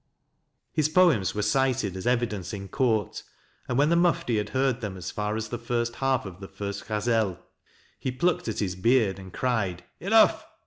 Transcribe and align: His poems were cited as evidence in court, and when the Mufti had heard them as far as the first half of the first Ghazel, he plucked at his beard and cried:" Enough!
His 0.73 0.89
poems 0.89 1.35
were 1.35 1.43
cited 1.43 1.95
as 1.95 2.07
evidence 2.07 2.53
in 2.53 2.69
court, 2.69 3.21
and 3.69 3.77
when 3.77 3.89
the 3.89 3.95
Mufti 3.95 4.37
had 4.37 4.49
heard 4.49 4.81
them 4.81 4.97
as 4.97 5.11
far 5.11 5.35
as 5.35 5.49
the 5.49 5.59
first 5.59 5.97
half 5.97 6.25
of 6.25 6.39
the 6.39 6.47
first 6.47 6.87
Ghazel, 6.87 7.37
he 7.99 8.11
plucked 8.11 8.47
at 8.47 8.57
his 8.57 8.75
beard 8.75 9.19
and 9.19 9.31
cried:" 9.31 9.83
Enough! 9.99 10.43